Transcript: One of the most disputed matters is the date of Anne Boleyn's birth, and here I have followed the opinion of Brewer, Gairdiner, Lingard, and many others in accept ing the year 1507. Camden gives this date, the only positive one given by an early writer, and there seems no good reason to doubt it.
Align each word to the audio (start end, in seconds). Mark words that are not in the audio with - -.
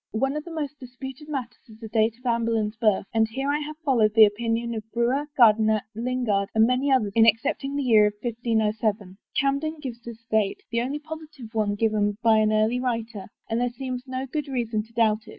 One 0.13 0.35
of 0.35 0.43
the 0.45 0.51
most 0.51 0.79
disputed 0.79 1.29
matters 1.29 1.61
is 1.69 1.77
the 1.77 1.87
date 1.87 2.17
of 2.17 2.25
Anne 2.25 2.43
Boleyn's 2.43 2.75
birth, 2.75 3.05
and 3.13 3.27
here 3.27 3.51
I 3.51 3.59
have 3.59 3.77
followed 3.85 4.15
the 4.15 4.25
opinion 4.25 4.73
of 4.73 4.81
Brewer, 4.91 5.25
Gairdiner, 5.37 5.81
Lingard, 5.93 6.49
and 6.55 6.65
many 6.65 6.91
others 6.91 7.13
in 7.15 7.27
accept 7.27 7.63
ing 7.63 7.75
the 7.75 7.83
year 7.83 8.05
1507. 8.23 9.19
Camden 9.39 9.77
gives 9.79 10.01
this 10.01 10.25
date, 10.31 10.63
the 10.71 10.81
only 10.81 10.97
positive 10.97 11.53
one 11.53 11.75
given 11.75 12.17
by 12.23 12.39
an 12.39 12.51
early 12.51 12.79
writer, 12.79 13.27
and 13.47 13.61
there 13.61 13.69
seems 13.69 14.07
no 14.07 14.25
good 14.25 14.47
reason 14.47 14.81
to 14.81 14.93
doubt 14.93 15.27
it. 15.27 15.29